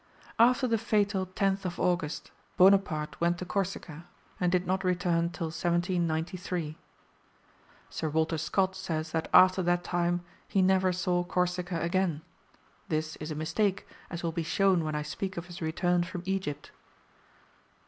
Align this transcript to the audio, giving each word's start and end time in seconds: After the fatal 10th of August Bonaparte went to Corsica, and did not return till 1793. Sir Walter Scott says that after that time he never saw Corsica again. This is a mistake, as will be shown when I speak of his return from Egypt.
After 0.39 0.67
the 0.67 0.79
fatal 0.79 1.27
10th 1.27 1.63
of 1.63 1.79
August 1.79 2.31
Bonaparte 2.57 3.21
went 3.21 3.37
to 3.37 3.45
Corsica, 3.45 4.07
and 4.39 4.51
did 4.51 4.65
not 4.65 4.83
return 4.83 5.29
till 5.29 5.49
1793. 5.49 6.75
Sir 7.87 8.09
Walter 8.09 8.39
Scott 8.39 8.75
says 8.75 9.11
that 9.11 9.27
after 9.31 9.61
that 9.61 9.83
time 9.83 10.21
he 10.47 10.63
never 10.63 10.91
saw 10.91 11.23
Corsica 11.23 11.79
again. 11.79 12.23
This 12.89 13.15
is 13.17 13.29
a 13.29 13.35
mistake, 13.35 13.87
as 14.09 14.23
will 14.23 14.31
be 14.31 14.41
shown 14.41 14.83
when 14.83 14.95
I 14.95 15.03
speak 15.03 15.37
of 15.37 15.45
his 15.45 15.61
return 15.61 16.01
from 16.01 16.23
Egypt. 16.25 16.71